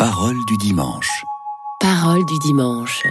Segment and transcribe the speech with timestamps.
[0.00, 1.26] Parole du dimanche.
[1.78, 3.02] Parole du dimanche.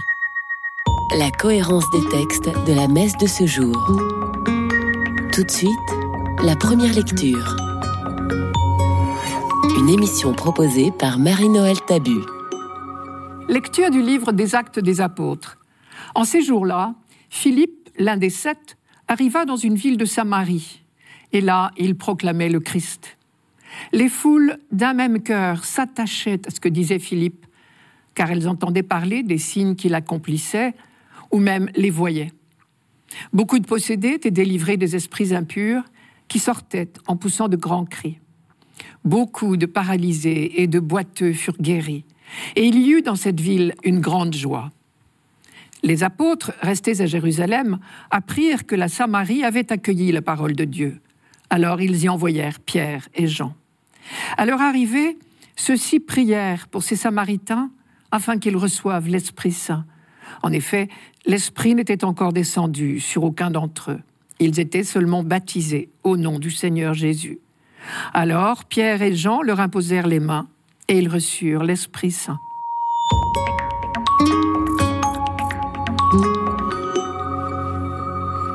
[1.16, 3.76] La cohérence des textes de la messe de ce jour.
[5.32, 5.70] Tout de suite,
[6.42, 7.56] la première lecture.
[9.78, 12.22] Une émission proposée par Marie-Noël Tabu.
[13.48, 15.58] Lecture du livre des Actes des Apôtres.
[16.16, 16.96] En ces jours-là,
[17.28, 18.76] Philippe, l'un des sept,
[19.06, 20.82] arriva dans une ville de Samarie.
[21.30, 23.16] Et là, il proclamait le Christ.
[23.92, 27.46] Les foules d'un même cœur s'attachaient à ce que disait Philippe,
[28.14, 30.74] car elles entendaient parler des signes qu'il accomplissait,
[31.30, 32.32] ou même les voyaient.
[33.32, 35.84] Beaucoup de possédés étaient délivrés des esprits impurs
[36.28, 38.18] qui sortaient en poussant de grands cris.
[39.04, 42.04] Beaucoup de paralysés et de boiteux furent guéris,
[42.56, 44.70] et il y eut dans cette ville une grande joie.
[45.82, 47.78] Les apôtres, restés à Jérusalem,
[48.10, 51.00] apprirent que la Samarie avait accueilli la parole de Dieu.
[51.50, 53.54] Alors ils y envoyèrent Pierre et Jean.
[54.36, 55.18] À leur arrivée,
[55.56, 57.70] ceux-ci prièrent pour ces Samaritains
[58.12, 59.84] afin qu'ils reçoivent l'Esprit Saint.
[60.42, 60.88] En effet,
[61.26, 64.00] l'Esprit n'était encore descendu sur aucun d'entre eux.
[64.38, 67.40] Ils étaient seulement baptisés au nom du Seigneur Jésus.
[68.14, 70.48] Alors Pierre et Jean leur imposèrent les mains
[70.88, 72.38] et ils reçurent l'Esprit Saint.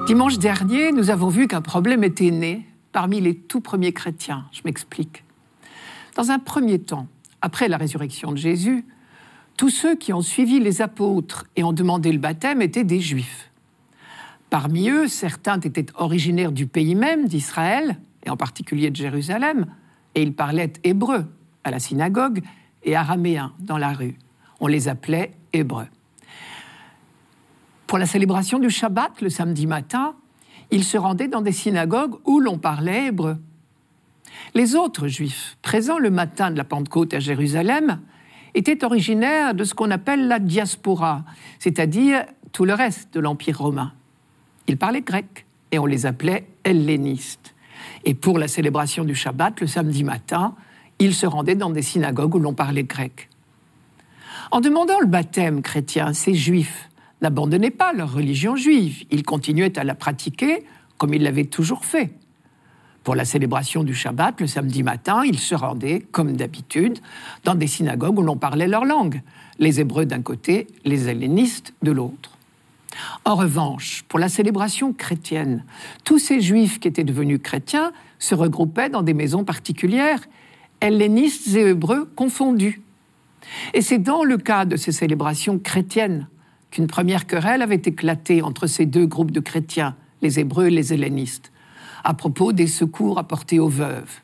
[0.07, 2.65] Dimanche dernier, nous avons vu qu'un problème était né
[2.95, 4.45] parmi les tout premiers chrétiens.
[4.53, 5.25] Je m'explique.
[6.15, 7.07] Dans un premier temps,
[7.41, 8.85] après la résurrection de Jésus,
[9.57, 13.51] tous ceux qui ont suivi les apôtres et ont demandé le baptême étaient des juifs.
[14.49, 19.65] Parmi eux, certains étaient originaires du pays même, d'Israël, et en particulier de Jérusalem,
[20.15, 21.25] et ils parlaient hébreu
[21.65, 22.43] à la synagogue
[22.83, 24.15] et araméen dans la rue.
[24.61, 25.87] On les appelait hébreux.
[27.87, 30.15] Pour la célébration du Shabbat, le samedi matin,
[30.71, 33.37] ils se rendaient dans des synagogues où l'on parlait hébreu.
[34.53, 38.01] Les autres juifs, présents le matin de la Pentecôte à Jérusalem,
[38.53, 41.23] étaient originaires de ce qu'on appelle la diaspora,
[41.59, 43.93] c'est-à-dire tout le reste de l'Empire romain.
[44.67, 47.53] Ils parlaient grec et on les appelait hellénistes.
[48.05, 50.55] Et pour la célébration du Shabbat, le samedi matin,
[50.99, 53.29] ils se rendaient dans des synagogues où l'on parlait grec.
[54.51, 56.89] En demandant le baptême chrétien, ces juifs
[57.21, 60.63] n'abandonnaient pas leur religion juive, ils continuaient à la pratiquer
[60.97, 62.11] comme ils l'avaient toujours fait.
[63.03, 66.97] Pour la célébration du Shabbat, le samedi matin, ils se rendaient, comme d'habitude,
[67.43, 69.21] dans des synagogues où l'on parlait leur langue,
[69.59, 72.31] les Hébreux d'un côté, les hellénistes de l'autre.
[73.25, 75.63] En revanche, pour la célébration chrétienne,
[76.03, 80.21] tous ces juifs qui étaient devenus chrétiens se regroupaient dans des maisons particulières,
[80.81, 82.81] hellénistes et hébreux confondus.
[83.73, 86.27] Et c'est dans le cas de ces célébrations chrétiennes
[86.75, 90.91] qu'une première querelle avait éclaté entre ces deux groupes de chrétiens, les hébreux et les
[90.91, 91.53] hellénistes
[92.03, 94.19] à propos des secours apportés aux veuves.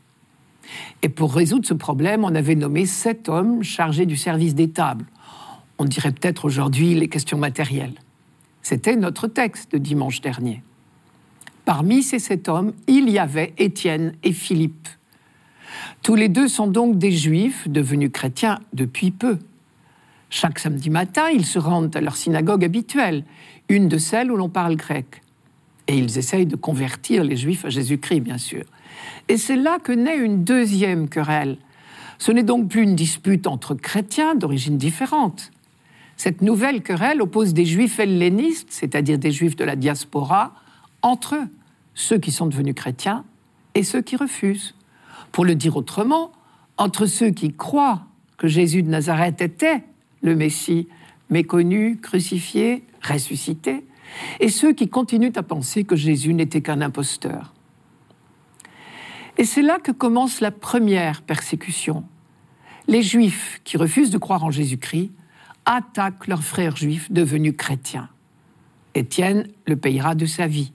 [1.01, 5.05] Et pour résoudre ce problème, on avait nommé sept hommes chargés du service des tables.
[5.79, 7.95] On dirait peut-être aujourd'hui les questions matérielles.
[8.61, 10.61] C'était notre texte de dimanche dernier.
[11.63, 14.89] Parmi ces sept hommes, il y avait Étienne et Philippe.
[16.03, 19.39] Tous les deux sont donc des juifs devenus chrétiens depuis peu.
[20.33, 23.25] Chaque samedi matin, ils se rendent à leur synagogue habituelle,
[23.67, 25.21] une de celles où l'on parle grec.
[25.87, 28.63] Et ils essayent de convertir les Juifs à Jésus-Christ, bien sûr.
[29.27, 31.57] Et c'est là que naît une deuxième querelle.
[32.17, 35.51] Ce n'est donc plus une dispute entre chrétiens d'origine différente.
[36.15, 40.53] Cette nouvelle querelle oppose des Juifs hellénistes, c'est-à-dire des Juifs de la diaspora,
[41.01, 41.47] entre eux,
[41.93, 43.25] ceux qui sont devenus chrétiens
[43.75, 44.75] et ceux qui refusent.
[45.33, 46.31] Pour le dire autrement,
[46.77, 48.05] entre ceux qui croient
[48.37, 49.83] que Jésus de Nazareth était
[50.21, 50.87] le Messie,
[51.29, 53.83] méconnu, crucifié, ressuscité,
[54.39, 57.53] et ceux qui continuent à penser que Jésus n'était qu'un imposteur.
[59.37, 62.03] Et c'est là que commence la première persécution.
[62.87, 65.11] Les Juifs qui refusent de croire en Jésus-Christ
[65.65, 68.09] attaquent leurs frères juifs devenus chrétiens.
[68.95, 70.73] Étienne le payera de sa vie.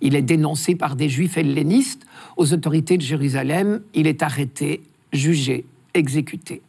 [0.00, 3.82] Il est dénoncé par des Juifs hellénistes aux autorités de Jérusalem.
[3.92, 6.62] Il est arrêté, jugé, exécuté.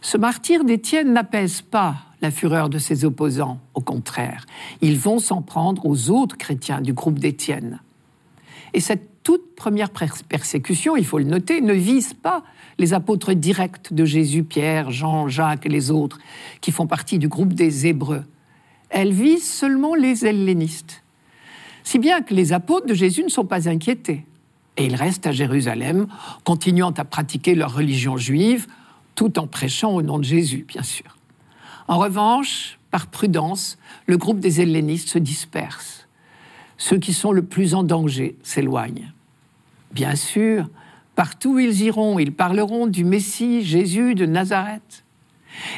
[0.00, 3.60] Ce martyr d'Étienne n'apaise pas la fureur de ses opposants.
[3.74, 4.46] Au contraire,
[4.80, 7.80] ils vont s'en prendre aux autres chrétiens du groupe d'Étienne.
[8.74, 12.44] Et cette toute première persécution, il faut le noter, ne vise pas
[12.78, 16.18] les apôtres directs de Jésus, Pierre, Jean, Jacques et les autres,
[16.60, 18.24] qui font partie du groupe des Hébreux.
[18.90, 21.02] Elle vise seulement les hellénistes.
[21.82, 24.24] Si bien que les apôtres de Jésus ne sont pas inquiétés.
[24.76, 26.06] Et ils restent à Jérusalem,
[26.44, 28.66] continuant à pratiquer leur religion juive,
[29.18, 31.18] tout en prêchant au nom de Jésus, bien sûr.
[31.88, 33.76] En revanche, par prudence,
[34.06, 36.06] le groupe des hellénistes se disperse.
[36.76, 39.12] Ceux qui sont le plus en danger s'éloignent.
[39.92, 40.68] Bien sûr,
[41.18, 45.02] Partout où ils iront, ils parleront du Messie Jésus de Nazareth.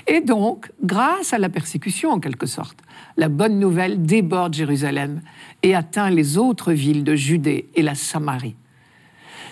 [0.06, 2.76] Et donc, grâce à la persécution en quelque sorte,
[3.16, 5.22] la bonne nouvelle déborde Jérusalem
[5.62, 8.54] et atteint les autres villes de Judée et la Samarie.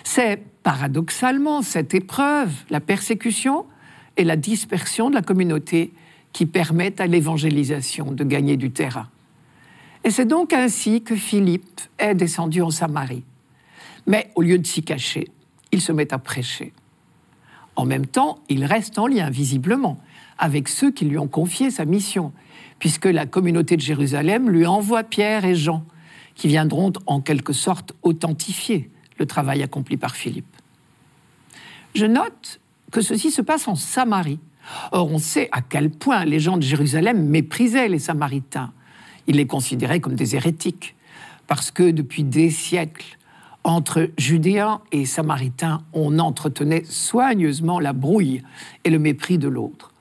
[0.03, 3.65] C'est paradoxalement cette épreuve, la persécution
[4.17, 5.91] et la dispersion de la communauté
[6.33, 9.07] qui permettent à l'évangélisation de gagner du terrain.
[10.03, 13.23] Et c'est donc ainsi que Philippe est descendu en Samarie.
[14.07, 15.27] Mais au lieu de s'y cacher,
[15.71, 16.73] il se met à prêcher.
[17.75, 19.99] En même temps, il reste en lien visiblement
[20.37, 22.31] avec ceux qui lui ont confié sa mission,
[22.79, 25.85] puisque la communauté de Jérusalem lui envoie Pierre et Jean,
[26.35, 30.55] qui viendront en quelque sorte authentifier le travail accompli par Philippe.
[31.93, 34.39] Je note que ceci se passe en Samarie.
[34.91, 38.71] Or, on sait à quel point les gens de Jérusalem méprisaient les Samaritains.
[39.27, 40.95] Ils les considéraient comme des hérétiques,
[41.47, 43.17] parce que depuis des siècles,
[43.63, 48.41] entre Judéens et Samaritains, on entretenait soigneusement la brouille
[48.83, 49.91] et le mépris de l'autre.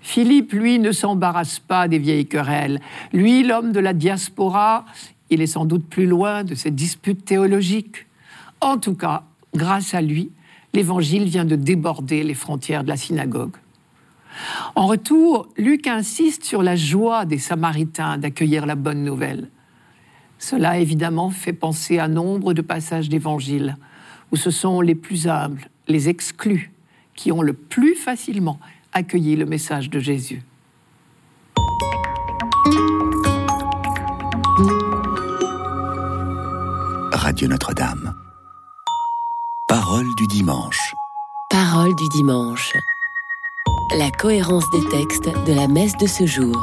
[0.00, 2.80] Philippe, lui, ne s'embarrasse pas des vieilles querelles.
[3.12, 4.84] Lui, l'homme de la diaspora,
[5.30, 8.06] il est sans doute plus loin de ces disputes théologiques.
[8.60, 9.24] En tout cas,
[9.54, 10.30] grâce à lui,
[10.74, 13.56] l'évangile vient de déborder les frontières de la synagogue.
[14.74, 19.48] En retour, Luc insiste sur la joie des Samaritains d'accueillir la bonne nouvelle.
[20.38, 23.76] Cela évidemment fait penser à nombre de passages d'évangile
[24.32, 26.72] où ce sont les plus humbles, les exclus,
[27.14, 28.58] qui ont le plus facilement
[28.92, 30.42] accueilli le message de Jésus.
[37.12, 38.23] Radio Notre-Dame.
[39.76, 40.94] Parole du dimanche.
[41.50, 42.74] Parole du dimanche.
[43.98, 46.54] La cohérence des textes de la messe de ce jour.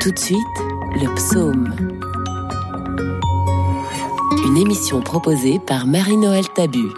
[0.00, 0.58] Tout de suite,
[0.96, 1.72] le psaume.
[4.44, 6.88] Une émission proposée par Marie-Noël Tabu.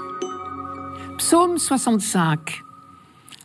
[1.19, 2.63] Psaume 65.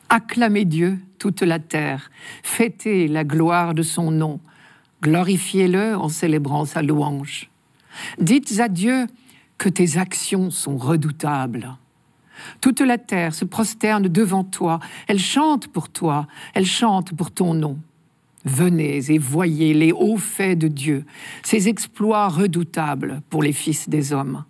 [0.08, 2.12] Acclamez Dieu, toute la terre,
[2.44, 4.40] fêtez la gloire de son nom,
[5.02, 7.50] glorifiez-le en célébrant sa louange.
[8.20, 9.08] Dites à Dieu
[9.60, 11.78] que tes actions sont redoutables.
[12.62, 16.26] Toute la terre se prosterne devant toi, elle chante pour toi,
[16.56, 17.78] elle chante pour ton nom.
[18.46, 21.06] Venez et voyez les hauts faits de Dieu,
[21.44, 24.46] ses exploits redoutables pour les fils des hommes.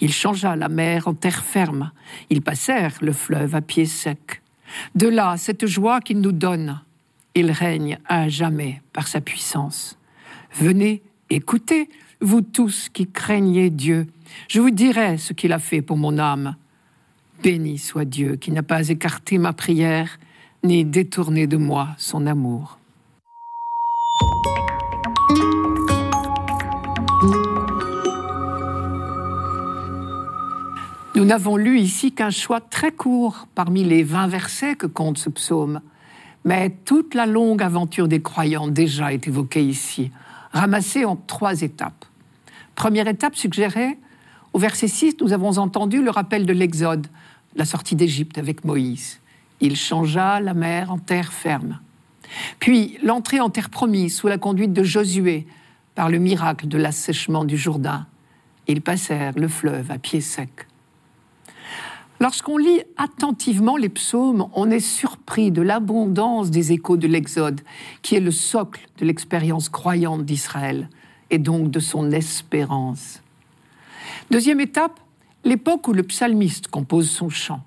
[0.00, 1.90] Il changea la mer en terre ferme,
[2.30, 4.42] ils passèrent le fleuve à pied sec.
[4.94, 6.80] De là, cette joie qu'il nous donne,
[7.34, 9.98] il règne à jamais par sa puissance.
[10.54, 11.90] Venez, écoutez,
[12.20, 14.06] vous tous qui craignez Dieu,
[14.48, 16.56] je vous dirai ce qu'il a fait pour mon âme.
[17.42, 20.18] Béni soit Dieu qui n'a pas écarté ma prière,
[20.64, 22.78] ni détourné de moi son amour.
[31.14, 35.30] Nous n'avons lu ici qu'un choix très court parmi les vingt versets que compte ce
[35.30, 35.80] psaume,
[36.44, 40.10] mais toute la longue aventure des croyants déjà est évoquée ici,
[40.52, 42.04] ramassée en trois étapes.
[42.74, 43.98] Première étape suggérée,
[44.56, 47.08] au verset 6, nous avons entendu le rappel de l'Exode,
[47.56, 49.20] la sortie d'Égypte avec Moïse.
[49.60, 51.78] Il changea la mer en terre ferme.
[52.58, 55.46] Puis l'entrée en terre promise sous la conduite de Josué
[55.94, 58.06] par le miracle de l'assèchement du Jourdain.
[58.66, 60.66] Ils passèrent le fleuve à pied sec.
[62.18, 67.60] Lorsqu'on lit attentivement les psaumes, on est surpris de l'abondance des échos de l'Exode,
[68.00, 70.88] qui est le socle de l'expérience croyante d'Israël
[71.28, 73.20] et donc de son espérance.
[74.30, 75.00] Deuxième étape,
[75.44, 77.62] l'époque où le psalmiste compose son chant.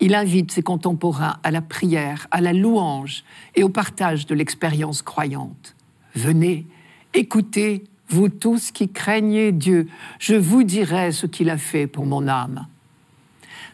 [0.00, 5.02] Il invite ses contemporains à la prière, à la louange et au partage de l'expérience
[5.02, 5.76] croyante.
[6.14, 6.66] Venez,
[7.12, 12.28] écoutez, vous tous qui craignez Dieu, je vous dirai ce qu'il a fait pour mon
[12.28, 12.66] âme.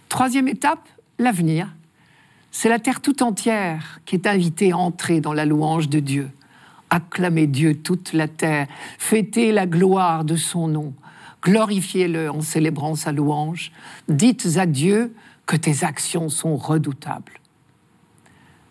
[0.08, 1.68] Troisième étape, l'avenir.
[2.50, 6.30] C'est la terre tout entière qui est invitée à entrer dans la louange de Dieu.
[6.90, 8.66] Acclamez Dieu toute la terre,
[8.98, 10.92] fêtez la gloire de son nom,
[11.42, 13.72] glorifiez-le en célébrant sa louange,
[14.08, 15.14] dites à Dieu
[15.46, 17.40] que tes actions sont redoutables.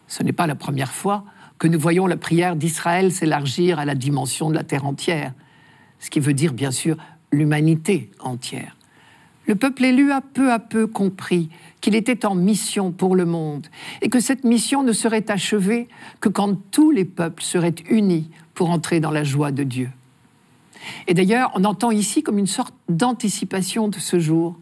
[0.07, 1.23] Ce n'est pas la première fois
[1.59, 5.33] que nous voyons la prière d'Israël s'élargir à la dimension de la terre entière,
[5.99, 6.97] ce qui veut dire bien sûr
[7.31, 8.75] l'humanité entière.
[9.45, 11.49] Le peuple élu a peu à peu compris
[11.81, 13.67] qu'il était en mission pour le monde
[14.01, 15.87] et que cette mission ne serait achevée
[16.21, 19.89] que quand tous les peuples seraient unis pour entrer dans la joie de Dieu.
[21.07, 24.57] Et d'ailleurs, on entend ici comme une sorte d'anticipation de ce jour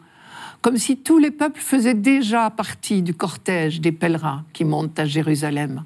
[0.62, 5.06] comme si tous les peuples faisaient déjà partie du cortège des pèlerins qui montent à
[5.06, 5.84] Jérusalem.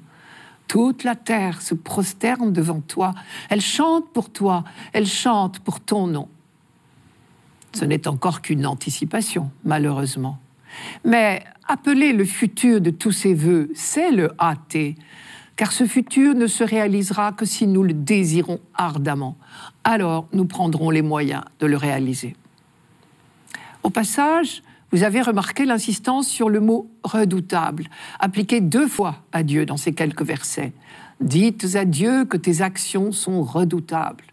[0.68, 3.14] Toute la terre se prosterne devant toi,
[3.50, 6.28] elle chante pour toi, elle chante pour ton nom.
[7.74, 10.38] Ce n'est encore qu'une anticipation, malheureusement.
[11.04, 14.96] Mais appeler le futur de tous ces voeux, c'est le hâter,
[15.62, 19.36] car ce futur ne se réalisera que si nous le désirons ardemment.
[19.84, 22.34] Alors nous prendrons les moyens de le réaliser.
[23.84, 27.84] Au passage, vous avez remarqué l'insistance sur le mot redoutable,
[28.18, 30.72] appliqué deux fois à Dieu dans ces quelques versets.
[31.20, 34.24] Dites à Dieu que tes actions sont redoutables.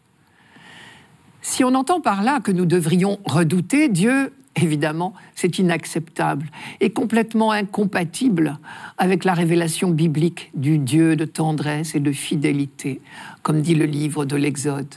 [1.44, 6.48] Si on entend par là que nous devrions redouter Dieu, évidemment, c'est inacceptable
[6.80, 8.58] et complètement incompatible
[8.98, 13.02] avec la révélation biblique du Dieu de tendresse et de fidélité,
[13.42, 14.96] comme dit le livre de l'Exode.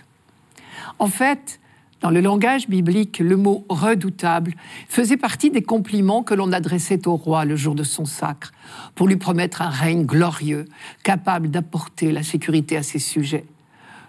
[0.98, 1.60] En fait,
[2.00, 4.54] dans le langage biblique, le mot redoutable
[4.88, 8.52] faisait partie des compliments que l'on adressait au roi le jour de son sacre,
[8.96, 10.64] pour lui promettre un règne glorieux,
[11.04, 13.44] capable d'apporter la sécurité à ses sujets.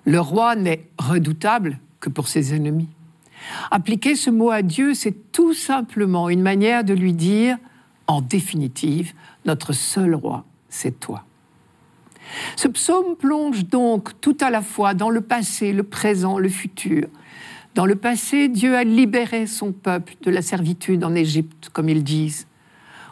[0.06, 2.90] Le roi n'est redoutable que pour ses ennemis.
[3.72, 7.58] Appliquer ce mot à Dieu, c'est tout simplement une manière de lui dire,
[8.08, 9.14] en définitive,
[9.46, 11.26] notre seul roi, c'est toi.
[12.56, 17.08] Ce psaume plonge donc tout à la fois dans le passé, le présent, le futur.
[17.76, 22.04] Dans le passé, Dieu a libéré son peuple de la servitude en Égypte, comme ils
[22.04, 22.48] disent.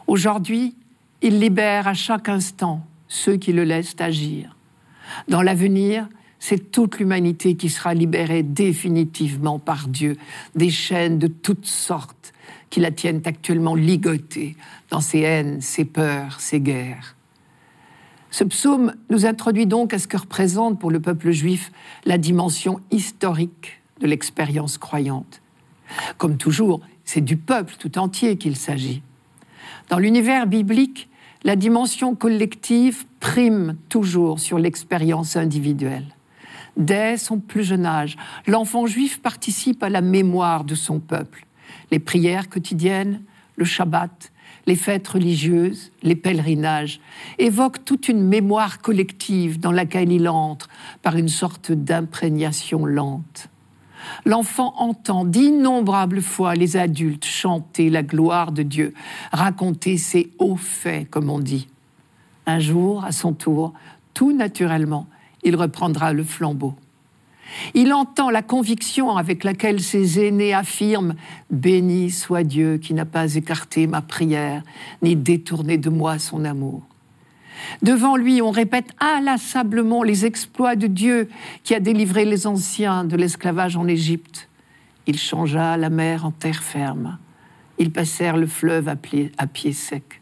[0.07, 0.75] Aujourd'hui,
[1.21, 4.55] il libère à chaque instant ceux qui le laissent agir.
[5.27, 6.07] Dans l'avenir,
[6.41, 10.17] c'est toute l'humanité qui sera libérée définitivement par Dieu
[10.55, 12.33] des chaînes de toutes sortes
[12.71, 14.57] qui la tiennent actuellement ligotée
[14.89, 17.15] dans ses haines, ses peurs, ses guerres.
[18.31, 21.71] Ce psaume nous introduit donc à ce que représente pour le peuple juif
[22.05, 25.41] la dimension historique de l'expérience croyante.
[26.17, 29.03] Comme toujours, c'est du peuple tout entier qu'il s'agit.
[29.89, 31.07] Dans l'univers biblique,
[31.43, 36.15] la dimension collective prime toujours sur l'expérience individuelle.
[36.77, 41.45] Dès son plus jeune âge, l'enfant juif participe à la mémoire de son peuple.
[41.91, 43.21] Les prières quotidiennes,
[43.57, 44.31] le Shabbat,
[44.67, 46.99] les fêtes religieuses, les pèlerinages
[47.39, 50.69] évoquent toute une mémoire collective dans laquelle il entre
[51.01, 53.49] par une sorte d'imprégnation lente.
[54.25, 58.93] L'enfant entend d'innombrables fois les adultes chanter la gloire de Dieu,
[59.31, 61.67] raconter ses hauts faits, comme on dit.
[62.47, 63.73] Un jour, à son tour,
[64.13, 65.07] tout naturellement,
[65.43, 66.75] il reprendra le flambeau.
[67.73, 71.13] Il entend la conviction avec laquelle ses aînés affirment⁇
[71.49, 74.63] Béni soit Dieu qui n'a pas écarté ma prière,
[75.01, 76.79] ni détourné de moi son amour⁇
[77.81, 81.29] Devant lui, on répète inlassablement les exploits de Dieu
[81.63, 84.49] qui a délivré les anciens de l'esclavage en Égypte.
[85.07, 87.17] Il changea la mer en terre ferme.
[87.77, 90.20] Ils passèrent le fleuve à pied, à pied sec.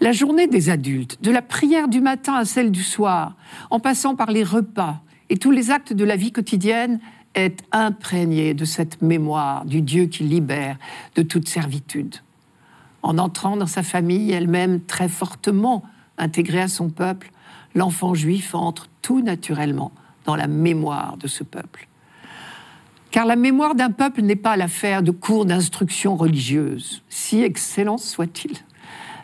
[0.00, 3.36] La journée des adultes, de la prière du matin à celle du soir,
[3.70, 5.00] en passant par les repas
[5.30, 7.00] et tous les actes de la vie quotidienne,
[7.34, 10.76] est imprégnée de cette mémoire du Dieu qui libère
[11.14, 12.16] de toute servitude.
[13.02, 15.82] En entrant dans sa famille, elle-même très fortement
[16.18, 17.30] intégrée à son peuple,
[17.74, 19.92] l'enfant juif entre tout naturellement
[20.24, 21.88] dans la mémoire de ce peuple.
[23.10, 28.56] Car la mémoire d'un peuple n'est pas l'affaire de cours d'instruction religieuse, si excellents soient-ils.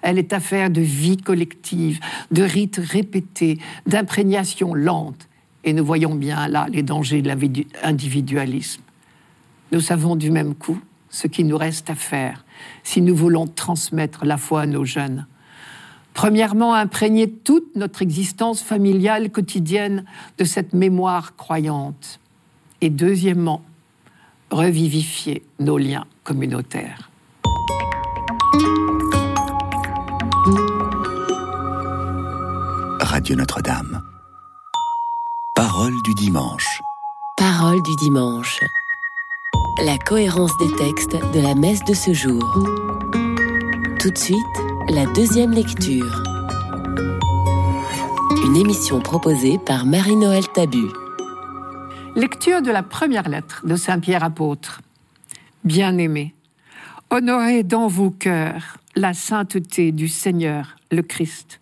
[0.03, 2.01] Elle est affaire de vie collective,
[2.31, 5.29] de rites répétés, d'imprégnation lente.
[5.65, 8.83] Et nous voyons bien là les dangers de l'individualisme.
[9.73, 12.45] Nous savons du même coup ce qu'il nous reste à faire
[12.83, 15.27] si nous voulons transmettre la foi à nos jeunes.
[16.15, 20.05] Premièrement, imprégner toute notre existence familiale quotidienne
[20.37, 22.19] de cette mémoire croyante.
[22.81, 23.63] Et deuxièmement,
[24.51, 27.08] revivifier nos liens communautaires.
[33.29, 34.03] Radio Notre-Dame.
[35.55, 36.81] Parole du dimanche.
[37.37, 38.59] Parole du dimanche.
[39.85, 42.43] La cohérence des textes de la messe de ce jour.
[44.01, 44.39] Tout de suite,
[44.89, 46.23] la deuxième lecture.
[48.47, 50.87] Une émission proposée par Marie-Noël Tabu.
[52.17, 54.81] Lecture de la première lettre de Saint Pierre apôtre.
[55.65, 56.35] Bien-aimés,
[57.11, 61.61] honorez dans vos cœurs la sainteté du Seigneur, le Christ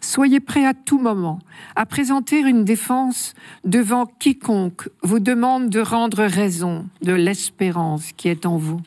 [0.00, 1.40] Soyez prêts à tout moment
[1.76, 8.46] à présenter une défense devant quiconque vous demande de rendre raison de l'espérance qui est
[8.46, 8.80] en vous.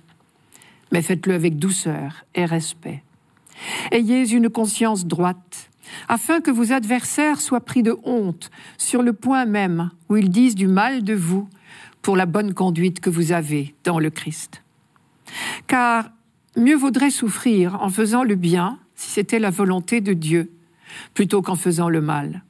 [0.92, 3.04] Mais faites-le avec douceur et respect.
[3.92, 5.70] Ayez une conscience droite,
[6.08, 10.56] afin que vos adversaires soient pris de honte sur le point même où ils disent
[10.56, 11.48] du mal de vous
[12.02, 14.64] pour la bonne conduite que vous avez dans le Christ.
[15.68, 16.10] Car
[16.58, 20.52] mieux vaudrait souffrir en faisant le bien si c'était la volonté de Dieu
[21.14, 22.44] plutôt qu'en faisant le mal.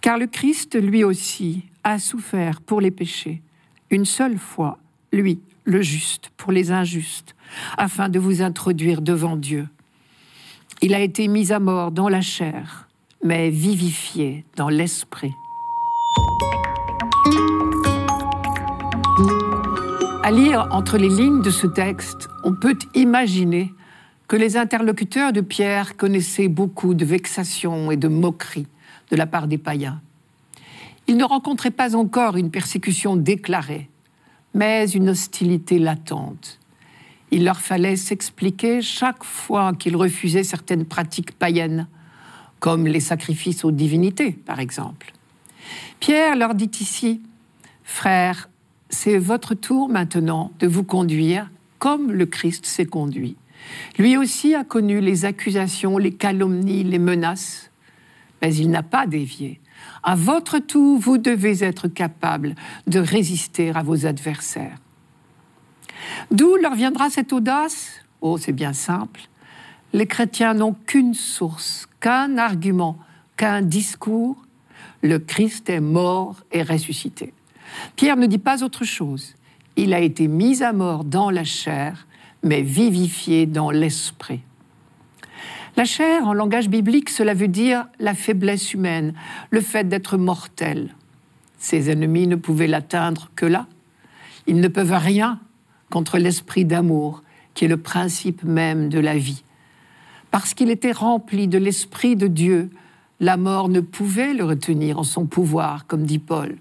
[0.00, 3.42] Car le Christ, lui aussi, a souffert pour les péchés,
[3.90, 4.78] une seule fois,
[5.12, 7.34] lui, le juste pour les injustes,
[7.76, 9.68] afin de vous introduire devant Dieu.
[10.82, 12.88] Il a été mis à mort dans la chair,
[13.22, 15.34] mais vivifié dans l'esprit.
[20.22, 23.74] À lire entre les lignes de ce texte, on peut imaginer
[24.30, 28.68] que les interlocuteurs de Pierre connaissaient beaucoup de vexations et de moqueries
[29.10, 30.00] de la part des païens.
[31.08, 33.90] Ils ne rencontraient pas encore une persécution déclarée,
[34.54, 36.60] mais une hostilité latente.
[37.32, 41.88] Il leur fallait s'expliquer chaque fois qu'ils refusaient certaines pratiques païennes,
[42.60, 45.12] comme les sacrifices aux divinités, par exemple.
[45.98, 47.20] Pierre leur dit ici,
[47.82, 48.48] Frères,
[48.90, 53.36] c'est votre tour maintenant de vous conduire comme le Christ s'est conduit.
[53.98, 57.70] Lui aussi a connu les accusations, les calomnies, les menaces,
[58.40, 59.60] mais il n'a pas dévié.
[60.02, 62.54] À votre tour, vous devez être capable
[62.86, 64.78] de résister à vos adversaires.
[66.30, 67.90] D'où leur viendra cette audace?
[68.20, 69.20] Oh, c'est bien simple.
[69.92, 72.98] Les chrétiens n'ont qu'une source, qu'un argument,
[73.36, 74.36] qu'un discours.
[75.02, 77.32] Le Christ est mort et ressuscité.
[77.96, 79.34] Pierre ne dit pas autre chose.
[79.76, 82.06] Il a été mis à mort dans la chair,
[82.42, 84.40] mais vivifié dans l'esprit.
[85.76, 89.14] La chair, en langage biblique, cela veut dire la faiblesse humaine,
[89.50, 90.94] le fait d'être mortel.
[91.58, 93.66] Ses ennemis ne pouvaient l'atteindre que là.
[94.46, 95.38] Ils ne peuvent rien
[95.90, 97.22] contre l'esprit d'amour,
[97.54, 99.42] qui est le principe même de la vie.
[100.30, 102.70] Parce qu'il était rempli de l'esprit de Dieu,
[103.20, 106.56] la mort ne pouvait le retenir en son pouvoir, comme dit Paul.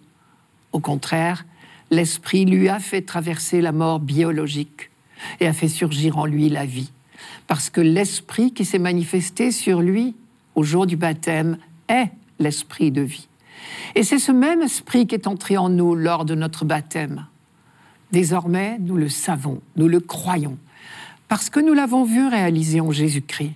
[0.72, 1.46] Au contraire,
[1.90, 4.90] l'esprit lui a fait traverser la mort biologique
[5.40, 6.92] et a fait surgir en lui la vie.
[7.48, 10.16] Parce que l'esprit qui s'est manifesté sur lui
[10.56, 11.58] au jour du baptême
[11.88, 12.10] est
[12.40, 13.28] l'esprit de vie.
[13.96, 17.26] Et c'est ce même esprit qui est entré en nous lors de notre baptême.
[18.12, 20.58] Désormais, nous le savons, nous le croyons,
[21.28, 23.54] parce que nous l'avons vu réaliser en Jésus-Christ.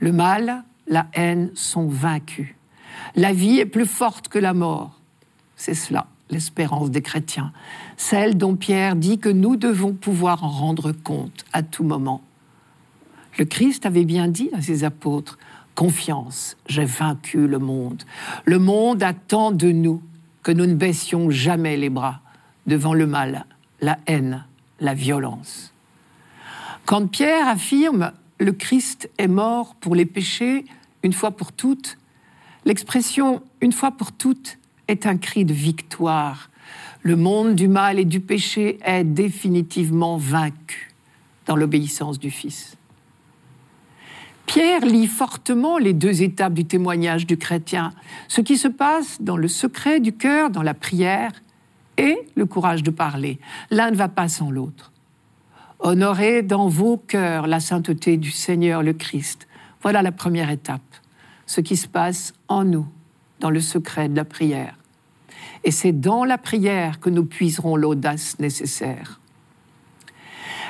[0.00, 2.48] Le mal, la haine sont vaincus.
[3.14, 4.98] La vie est plus forte que la mort.
[5.56, 7.52] C'est cela l'espérance des chrétiens,
[7.96, 12.22] celle dont Pierre dit que nous devons pouvoir en rendre compte à tout moment.
[13.38, 15.38] Le Christ avait bien dit à ses apôtres,
[15.74, 18.02] Confiance, j'ai vaincu le monde.
[18.46, 20.02] Le monde attend de nous
[20.42, 22.20] que nous ne baissions jamais les bras
[22.66, 23.44] devant le mal,
[23.82, 24.44] la haine,
[24.80, 25.74] la violence.
[26.86, 30.64] Quand Pierre affirme le Christ est mort pour les péchés
[31.02, 31.98] une fois pour toutes,
[32.64, 34.58] l'expression une fois pour toutes
[34.88, 36.50] est un cri de victoire.
[37.02, 40.92] Le monde du mal et du péché est définitivement vaincu
[41.46, 42.76] dans l'obéissance du Fils.
[44.46, 47.92] Pierre lit fortement les deux étapes du témoignage du chrétien,
[48.28, 51.32] ce qui se passe dans le secret du cœur, dans la prière,
[51.98, 53.38] et le courage de parler.
[53.70, 54.92] L'un ne va pas sans l'autre.
[55.78, 59.46] Honorez dans vos cœurs la sainteté du Seigneur le Christ.
[59.82, 60.82] Voilà la première étape,
[61.46, 62.86] ce qui se passe en nous,
[63.40, 64.76] dans le secret de la prière.
[65.64, 69.20] Et c'est dans la prière que nous puiserons l'audace nécessaire.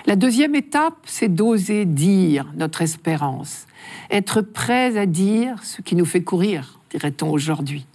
[0.07, 3.67] La deuxième étape, c'est d'oser dire notre espérance,
[4.11, 7.87] être prêt à dire ce qui nous fait courir, dirait-on aujourd'hui.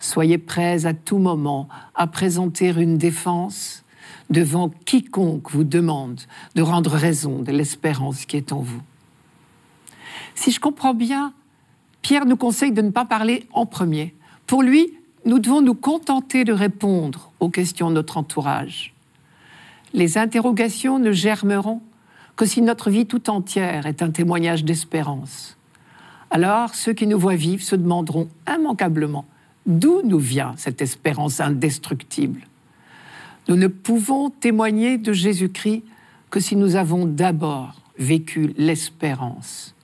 [0.00, 3.84] Soyez prêts à tout moment à présenter une défense
[4.30, 6.20] devant quiconque vous demande
[6.54, 8.82] de rendre raison de l'espérance qui est en vous.
[10.34, 11.32] Si je comprends bien,
[12.04, 14.14] Pierre nous conseille de ne pas parler en premier.
[14.46, 14.92] Pour lui,
[15.24, 18.92] nous devons nous contenter de répondre aux questions de notre entourage.
[19.94, 21.80] Les interrogations ne germeront
[22.36, 25.56] que si notre vie tout entière est un témoignage d'espérance.
[26.30, 29.24] Alors ceux qui nous voient vivre se demanderont immanquablement
[29.64, 32.42] d'où nous vient cette espérance indestructible.
[33.48, 35.82] Nous ne pouvons témoigner de Jésus-Christ
[36.28, 39.74] que si nous avons d'abord vécu l'espérance.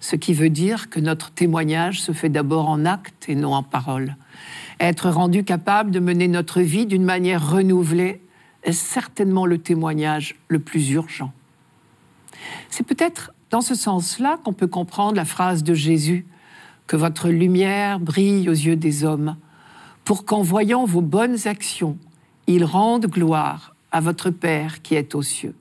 [0.00, 3.62] Ce qui veut dire que notre témoignage se fait d'abord en acte et non en
[3.62, 4.16] parole.
[4.80, 8.20] Être rendu capable de mener notre vie d'une manière renouvelée
[8.62, 11.32] est certainement le témoignage le plus urgent.
[12.70, 16.26] C'est peut-être dans ce sens-là qu'on peut comprendre la phrase de Jésus
[16.86, 19.36] que votre lumière brille aux yeux des hommes,
[20.04, 21.98] pour qu'en voyant vos bonnes actions,
[22.46, 25.54] ils rendent gloire à votre Père qui est aux cieux.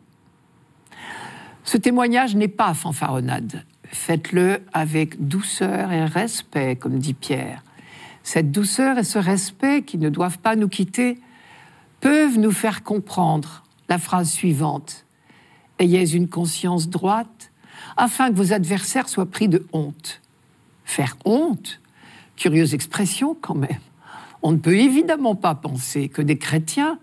[1.63, 3.65] Ce témoignage n'est pas fanfaronnade.
[3.91, 7.63] Faites-le avec douceur et respect, comme dit Pierre.
[8.23, 11.19] Cette douceur et ce respect qui ne doivent pas nous quitter
[12.01, 15.05] peuvent nous faire comprendre la phrase suivante.
[15.79, 17.51] Ayez une conscience droite
[17.95, 20.21] afin que vos adversaires soient pris de honte.
[20.83, 21.79] Faire honte?
[22.35, 23.79] Curieuse expression quand même.
[24.41, 26.99] On ne peut évidemment pas penser que des chrétiens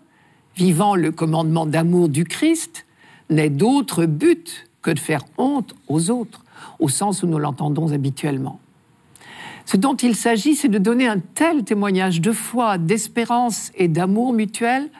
[0.56, 2.86] vivant le commandement d'amour du Christ,
[3.30, 6.43] n'est d'autre but que de faire honte aux autres,
[6.78, 8.60] au sens où nous l'entendons habituellement.
[9.66, 14.32] Ce dont il s'agit, c'est de donner un tel témoignage de foi, d'espérance et d'amour
[14.32, 14.90] mutuel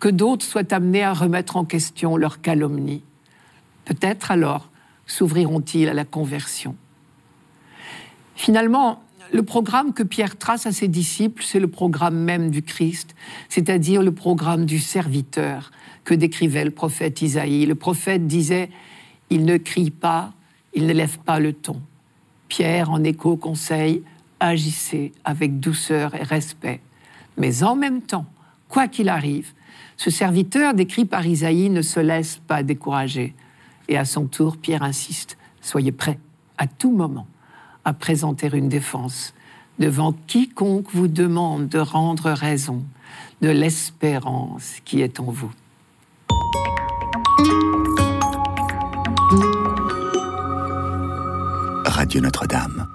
[0.00, 3.02] que d'autres soient amenés à remettre en question leur calomnie.
[3.84, 4.68] Peut-être alors
[5.06, 6.76] s'ouvriront-ils à la conversion.
[8.34, 13.14] Finalement, le programme que Pierre trace à ses disciples, c'est le programme même du Christ,
[13.48, 15.70] c'est-à-dire le programme du serviteur
[16.04, 17.64] que décrivait le prophète Isaïe.
[17.66, 18.70] Le prophète disait,
[19.30, 20.32] il ne crie pas,
[20.74, 21.80] il ne lève pas le ton.
[22.48, 24.02] Pierre, en écho, conseille,
[24.40, 26.80] agissez avec douceur et respect.
[27.36, 28.26] Mais en même temps,
[28.68, 29.52] quoi qu'il arrive,
[29.96, 33.34] ce serviteur décrit par Isaïe ne se laisse pas décourager.
[33.88, 36.18] Et à son tour, Pierre insiste, soyez prêts
[36.58, 37.26] à tout moment
[37.84, 39.34] à présenter une défense
[39.78, 42.84] devant quiconque vous demande de rendre raison
[43.40, 45.50] de l'espérance qui est en vous.
[52.12, 52.88] Radio Notre-Dame.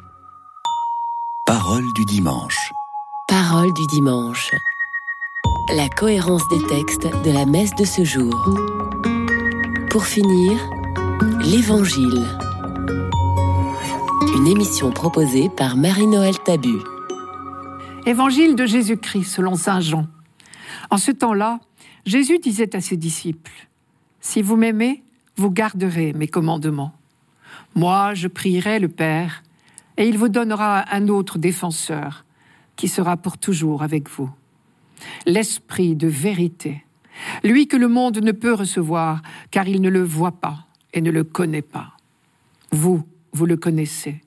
[1.47, 2.71] Parole du dimanche.
[3.27, 4.51] Parole du dimanche.
[5.75, 8.47] La cohérence des textes de la messe de ce jour.
[9.89, 10.60] Pour finir,
[11.39, 12.27] l'Évangile.
[14.36, 16.77] Une émission proposée par Marie-Noël Tabu.
[18.06, 20.06] Évangile de Jésus-Christ selon Saint Jean.
[20.91, 21.60] En ce temps-là,
[22.06, 23.67] Jésus disait à ses disciples,
[24.21, 25.03] Si vous m'aimez,
[25.38, 26.93] vous garderez mes commandements.
[27.78, 29.44] Moi, je prierai le Père,
[29.98, 32.26] et il vous donnera un autre défenseur,
[32.76, 34.32] qui sera pour toujours avec vous.
[35.28, 36.84] L'Esprit de vérité,
[37.44, 41.12] lui que le monde ne peut recevoir, car il ne le voit pas et ne
[41.12, 41.92] le connaît pas.
[42.72, 44.24] Vous, vous le connaissez,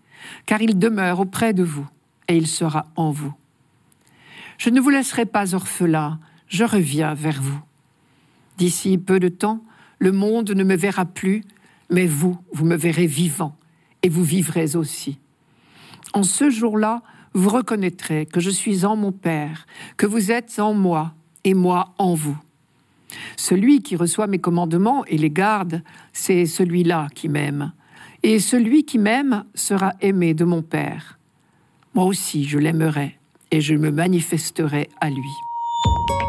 [0.46, 1.88] car il demeure auprès de vous
[2.28, 3.34] et il sera en vous.
[4.58, 7.60] Je ne vous laisserai pas orphelin, je reviens vers vous.
[8.58, 9.64] D'ici peu de temps,
[9.98, 11.42] le monde ne me verra plus,
[11.90, 13.56] mais vous, vous me verrez vivant,
[14.02, 15.18] et vous vivrez aussi.
[16.12, 17.02] En ce jour-là,
[17.34, 21.94] vous reconnaîtrez que je suis en mon Père, que vous êtes en moi, et moi
[21.98, 22.38] en vous.
[23.36, 27.72] Celui qui reçoit mes commandements et les garde, c'est celui-là qui m'aime
[28.22, 31.18] et celui qui m'aime sera aimé de mon Père.
[31.94, 33.18] Moi aussi, je l'aimerai
[33.50, 36.19] et je me manifesterai à lui.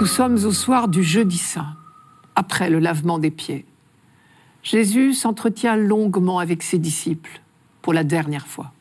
[0.00, 1.76] Nous sommes au soir du jeudi saint,
[2.34, 3.66] après le lavement des pieds.
[4.62, 7.42] Jésus s'entretient longuement avec ses disciples
[7.82, 8.72] pour la dernière fois.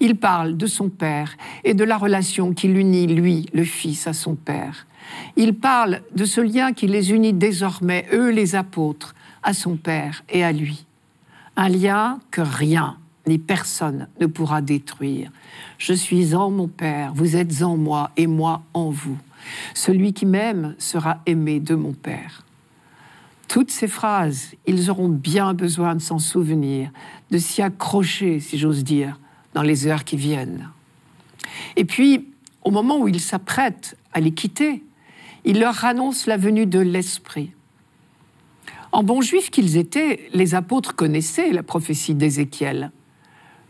[0.00, 4.14] Il parle de son Père et de la relation qui l'unit, lui, le Fils, à
[4.14, 4.86] son Père.
[5.36, 10.24] Il parle de ce lien qui les unit désormais, eux les apôtres, à son Père
[10.30, 10.86] et à lui.
[11.56, 15.30] Un lien que rien ni personne ne pourra détruire.
[15.76, 19.18] Je suis en mon Père, vous êtes en moi et moi en vous.
[19.74, 22.44] Celui qui m'aime sera aimé de mon Père.
[23.48, 26.90] Toutes ces phrases, ils auront bien besoin de s'en souvenir,
[27.30, 29.18] de s'y accrocher, si j'ose dire,
[29.54, 30.70] dans les heures qui viennent.
[31.76, 32.28] Et puis,
[32.62, 34.82] au moment où ils s'apprêtent à les quitter,
[35.44, 37.52] il leur annonce la venue de l'Esprit.
[38.92, 42.92] En bons juifs qu'ils étaient, les apôtres connaissaient la prophétie d'Ézéchiel.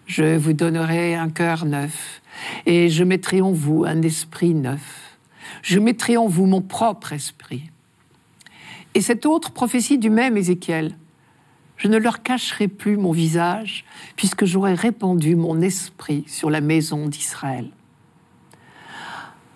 [0.06, 2.22] Je vous donnerai un cœur neuf,
[2.66, 5.11] et je mettrai en vous un esprit neuf.
[5.60, 7.70] Je mettrai en vous mon propre esprit.
[8.94, 10.96] Et cette autre prophétie du même Ézéchiel,
[11.76, 13.84] je ne leur cacherai plus mon visage,
[14.16, 17.70] puisque j'aurai répandu mon esprit sur la maison d'Israël.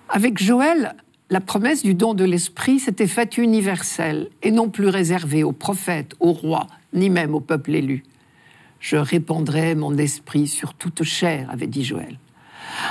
[0.09, 0.97] Avec Joël,
[1.31, 6.15] la promesse du don de l'Esprit s'était faite universelle et non plus réservée aux prophètes,
[6.21, 8.05] aux rois, ni même au peuple élu.
[8.81, 12.19] Je répandrai mon esprit sur toute chair, avait dit Joël.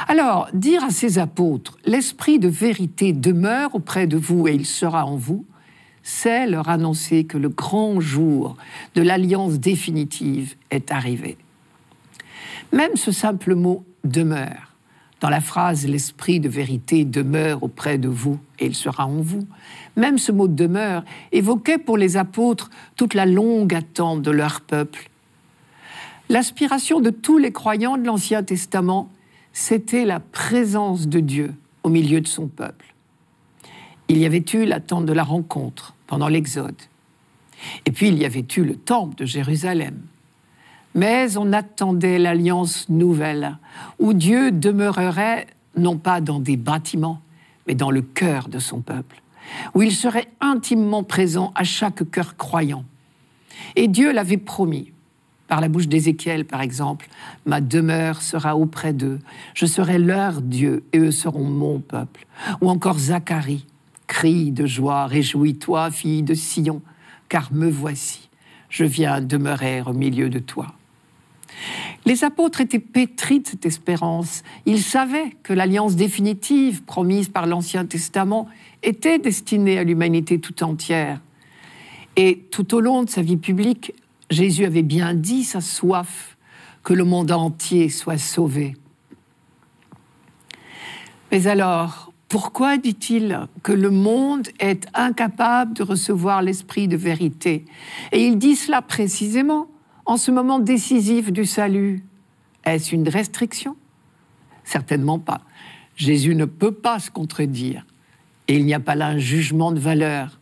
[0.07, 5.05] Alors, dire à ses apôtres, l'esprit de vérité demeure auprès de vous et il sera
[5.05, 5.45] en vous,
[6.03, 8.57] c'est leur annoncer que le grand jour
[8.93, 11.37] de l'alliance définitive est arrivé.
[12.71, 14.75] Même ce simple mot demeure
[15.21, 19.47] dans la phrase L'esprit de vérité demeure auprès de vous et il sera en vous,
[19.95, 25.09] même ce mot demeure évoquait pour les apôtres toute la longue attente de leur peuple.
[26.29, 29.09] L'aspiration de tous les croyants de l'Ancien Testament,
[29.57, 32.93] c'était la présence de Dieu au milieu de son peuple.
[34.09, 36.75] Il y avait eu l'attente de la rencontre pendant l'Exode.
[37.85, 40.01] Et puis il y avait eu le temple de Jérusalem
[40.95, 43.57] mais on attendait l'alliance nouvelle,
[43.99, 45.45] où Dieu demeurerait
[45.77, 47.19] non pas dans des bâtiments,
[47.67, 49.21] mais dans le cœur de son peuple,
[49.75, 52.85] où il serait intimement présent à chaque cœur croyant.
[53.75, 54.93] Et Dieu l'avait promis.
[55.47, 57.07] Par la bouche d'Ézéchiel, par exemple,
[57.45, 59.19] ma demeure sera auprès d'eux,
[59.53, 62.25] je serai leur Dieu et eux seront mon peuple.
[62.61, 63.65] Ou encore Zacharie,
[64.07, 66.81] crie de joie, réjouis-toi, fille de Sion,
[67.29, 68.29] car me voici,
[68.69, 70.73] je viens demeurer au milieu de toi.
[72.05, 74.43] Les apôtres étaient pétris de cette espérance.
[74.65, 78.47] Ils savaient que l'alliance définitive promise par l'Ancien Testament
[78.83, 81.19] était destinée à l'humanité tout entière.
[82.15, 83.93] Et tout au long de sa vie publique,
[84.29, 86.37] Jésus avait bien dit sa soif
[86.83, 88.75] que le monde entier soit sauvé.
[91.31, 97.65] Mais alors, pourquoi dit-il que le monde est incapable de recevoir l'esprit de vérité?
[98.11, 99.67] Et il dit cela précisément
[100.05, 102.03] en ce moment décisif du salut.
[102.63, 103.75] Est-ce une restriction?
[104.63, 105.41] Certainement pas.
[105.95, 107.85] Jésus ne peut pas se contredire.
[108.47, 110.39] Et il n'y a pas là un jugement de valeur,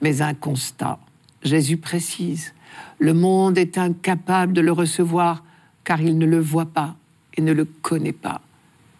[0.00, 0.98] mais un constat.
[1.42, 2.52] Jésus précise,
[2.98, 5.44] le monde est incapable de le recevoir
[5.84, 6.96] car il ne le voit pas
[7.36, 8.40] et ne le connaît pas.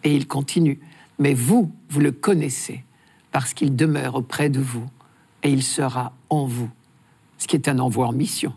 [0.03, 0.79] Et il continue,
[1.19, 2.83] mais vous, vous le connaissez
[3.31, 4.85] parce qu'il demeure auprès de vous
[5.43, 6.69] et il sera en vous,
[7.37, 8.53] ce qui est un envoi en mission.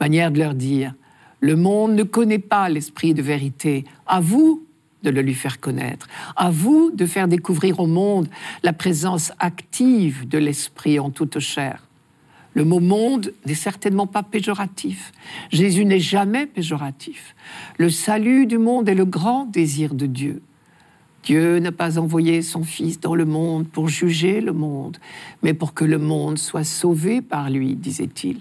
[0.00, 0.94] Manière de leur dire,
[1.40, 4.64] le monde ne connaît pas l'esprit de vérité, à vous
[5.02, 8.28] de le lui faire connaître, à vous de faire découvrir au monde
[8.62, 11.87] la présence active de l'esprit en toute chair.
[12.58, 15.12] Le mot monde n'est certainement pas péjoratif.
[15.52, 17.36] Jésus n'est jamais péjoratif.
[17.76, 20.42] Le salut du monde est le grand désir de Dieu.
[21.22, 24.96] Dieu n'a pas envoyé son Fils dans le monde pour juger le monde,
[25.44, 28.38] mais pour que le monde soit sauvé par lui, disait-il.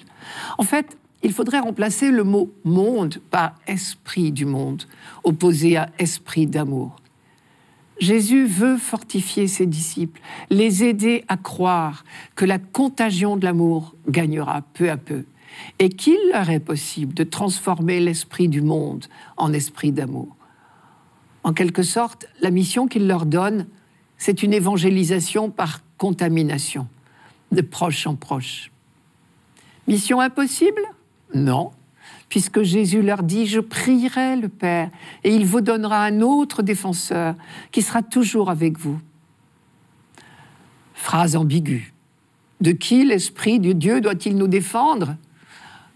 [0.58, 4.86] En fait, il faudrait remplacer le mot monde par esprit du monde,
[5.26, 6.96] opposé à esprit d'amour.
[8.00, 12.04] Jésus veut fortifier ses disciples, les aider à croire
[12.36, 15.26] que la contagion de l'amour gagnera peu à peu
[15.80, 19.06] et qu'il leur est possible de transformer l'esprit du monde
[19.38, 20.36] en esprit d'amour.
[21.44, 23.68] En quelque sorte, la mission qu'il leur donne,
[24.18, 26.88] c'est une évangélisation par contamination,
[27.52, 28.72] de proche en proche.
[29.88, 30.82] Mission impossible?
[31.34, 31.72] Non,
[32.30, 34.90] puisque Jésus leur dit, je prierai le Père,
[35.24, 37.36] et il vous donnera un autre défenseur
[37.72, 39.00] qui sera toujours avec vous.
[40.94, 41.94] Phrase ambiguë.
[42.60, 45.16] De qui l'Esprit de Dieu doit-il nous défendre?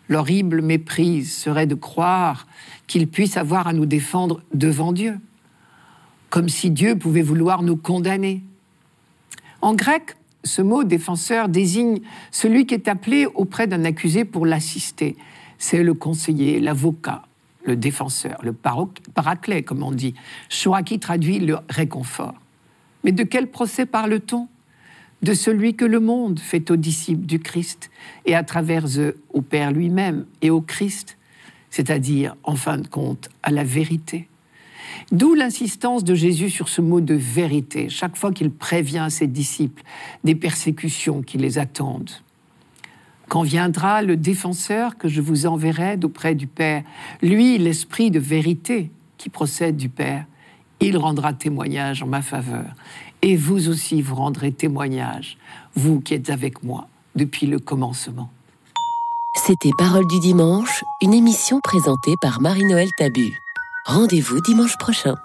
[0.10, 2.48] L'horrible méprise serait de croire
[2.88, 5.20] qu'il puisse avoir à nous défendre devant Dieu,
[6.30, 8.44] comme si Dieu pouvait vouloir nous condamner.
[9.62, 12.00] En grec, ce mot défenseur désigne
[12.32, 15.16] celui qui est appelé auprès d'un accusé pour l'assister
[15.62, 17.22] c'est le conseiller, l'avocat,
[17.66, 20.16] le défenseur, le paraclet, comme on dit,
[20.50, 22.34] choix qui traduit le réconfort.
[23.04, 24.48] Mais de quel procès parle-t-on?
[25.22, 27.92] De celui que le monde fait aux disciples du Christ
[28.26, 31.16] et à travers eux au Père lui-même et au Christ,
[31.70, 34.28] c'est-à-dire, en fin de compte, à la vérité.
[35.12, 39.84] D'où l'insistance de Jésus sur ce mot de vérité, chaque fois qu'il prévient ses disciples
[40.24, 42.10] des persécutions qui les attendent.
[43.32, 46.84] Quand viendra le défenseur que je vous enverrai d'auprès du Père,
[47.22, 50.26] lui, l'esprit de vérité qui procède du Père,
[50.82, 52.66] il rendra témoignage en ma faveur.
[53.22, 55.38] Et vous aussi, vous rendrez témoignage,
[55.76, 58.30] vous qui êtes avec moi depuis le commencement.
[59.36, 63.32] C'était Parole du dimanche, une émission présentée par Marie-Noël Tabu.
[63.86, 65.16] Rendez-vous dimanche prochain.